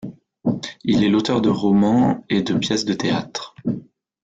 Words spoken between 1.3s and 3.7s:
de romans et de pièces de théâtre.